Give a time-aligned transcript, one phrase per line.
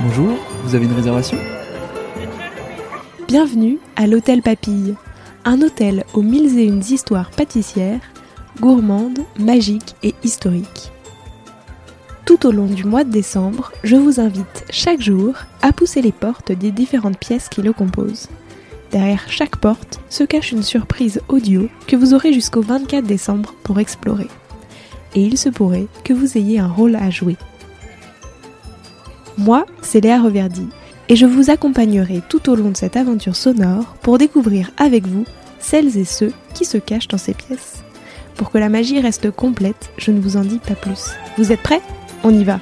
[0.00, 1.36] Bonjour, vous avez une réservation
[3.26, 4.94] Bienvenue à l'Hôtel Papille,
[5.44, 8.00] un hôtel aux mille et une histoires pâtissières,
[8.60, 10.92] gourmandes, magiques et historiques.
[12.26, 16.12] Tout au long du mois de décembre, je vous invite chaque jour à pousser les
[16.12, 18.28] portes des différentes pièces qui le composent.
[18.92, 23.80] Derrière chaque porte se cache une surprise audio que vous aurez jusqu'au 24 décembre pour
[23.80, 24.28] explorer.
[25.16, 27.36] Et il se pourrait que vous ayez un rôle à jouer.
[29.38, 30.68] Moi, c'est Léa Reverdy,
[31.08, 35.24] et je vous accompagnerai tout au long de cette aventure sonore pour découvrir avec vous
[35.60, 37.84] celles et ceux qui se cachent dans ces pièces.
[38.34, 41.12] Pour que la magie reste complète, je ne vous en dis pas plus.
[41.36, 41.80] Vous êtes prêts?
[42.24, 42.58] On y va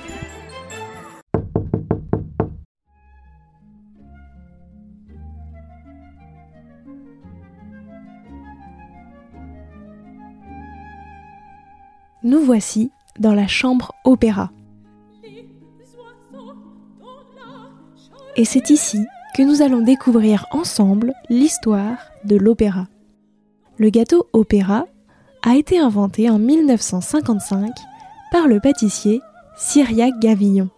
[12.22, 14.50] Nous voici dans la chambre opéra.
[18.36, 22.86] Et c'est ici que nous allons découvrir ensemble l'histoire de l'opéra.
[23.78, 24.86] Le gâteau opéra
[25.42, 27.70] a été inventé en 1955
[28.30, 29.22] par le pâtissier
[29.56, 30.68] Cyriac Gavillon.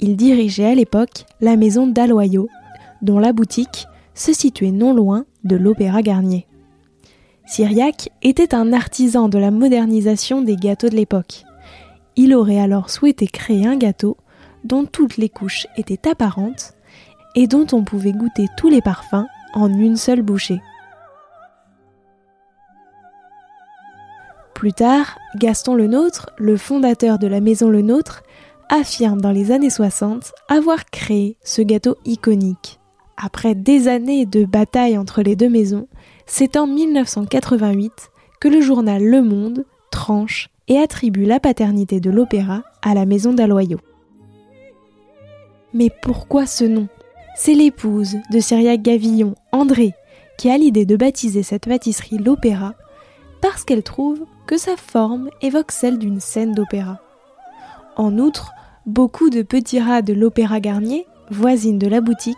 [0.00, 2.48] Il dirigeait à l'époque la maison d'Aloyau,
[3.02, 6.46] dont la boutique se situait non loin de l'Opéra Garnier.
[7.46, 11.44] Cyriac était un artisan de la modernisation des gâteaux de l'époque.
[12.16, 14.16] Il aurait alors souhaité créer un gâteau
[14.64, 16.74] dont toutes les couches étaient apparentes
[17.34, 20.60] et dont on pouvait goûter tous les parfums en une seule bouchée.
[24.54, 28.22] Plus tard, Gaston Lenôtre, le fondateur de la maison Lenôtre,
[28.68, 32.78] affirme dans les années 60 avoir créé ce gâteau iconique.
[33.16, 35.88] Après des années de bataille entre les deux maisons,
[36.26, 42.62] c'est en 1988 que le journal Le Monde tranche et attribue la paternité de l'opéra
[42.82, 43.78] à la maison d'Aloyau.
[45.74, 46.88] Mais pourquoi ce nom?
[47.42, 49.94] C'est l'épouse de Cyriac Gavillon, André,
[50.36, 52.74] qui a l'idée de baptiser cette pâtisserie l'opéra
[53.40, 57.00] parce qu'elle trouve que sa forme évoque celle d'une scène d'opéra.
[57.96, 58.52] En outre,
[58.84, 62.36] beaucoup de petits rats de l'Opéra Garnier, voisine de la boutique,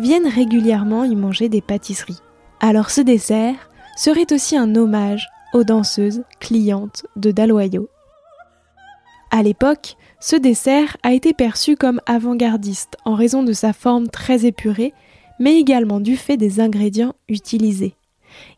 [0.00, 2.18] viennent régulièrement y manger des pâtisseries.
[2.58, 7.88] Alors ce dessert serait aussi un hommage aux danseuses clientes de Daloyau.
[9.30, 14.46] À l'époque, ce dessert a été perçu comme avant-gardiste en raison de sa forme très
[14.46, 14.94] épurée,
[15.38, 17.94] mais également du fait des ingrédients utilisés.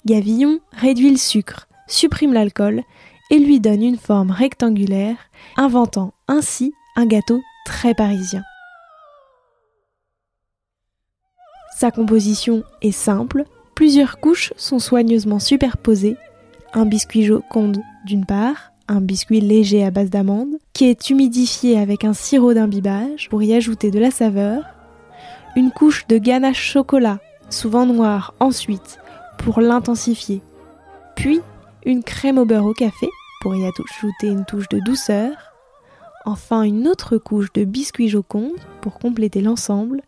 [0.05, 2.85] Gavillon réduit le sucre, supprime l'alcool
[3.33, 5.17] et lui donne une forme rectangulaire,
[5.57, 8.45] inventant ainsi un gâteau très parisien.
[11.77, 13.43] Sa composition est simple,
[13.75, 16.17] plusieurs couches sont soigneusement superposées,
[16.75, 22.05] un biscuit joconde d'une part, un biscuit léger à base d'amande, qui est humidifié avec
[22.05, 24.63] un sirop d'imbibage pour y ajouter de la saveur,
[25.57, 27.19] une couche de ganache chocolat,
[27.51, 28.99] souvent noire ensuite,
[29.39, 30.43] pour l'intensifier,
[31.15, 31.41] puis
[31.85, 33.09] une crème au beurre au café
[33.41, 35.33] pour y ajouter une touche de douceur,
[36.25, 40.03] enfin une autre couche de biscuit joconde pour compléter l'ensemble,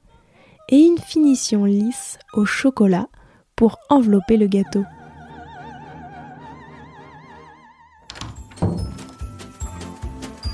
[0.68, 3.08] et une finition lisse au chocolat
[3.56, 4.84] pour envelopper le gâteau.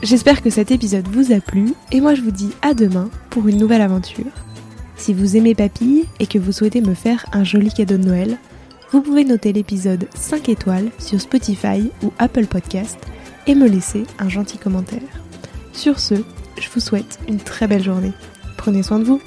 [0.04, 3.48] J'espère que cet épisode vous a plu et moi je vous dis à demain pour
[3.48, 4.26] une nouvelle aventure.
[4.96, 8.36] Si vous aimez Papille et que vous souhaitez me faire un joli cadeau de Noël,
[8.92, 12.98] vous pouvez noter l'épisode 5 étoiles sur Spotify ou Apple Podcast
[13.46, 15.00] et me laisser un gentil commentaire.
[15.72, 16.16] Sur ce,
[16.60, 18.12] je vous souhaite une très belle journée.
[18.58, 19.22] Prenez soin de vous.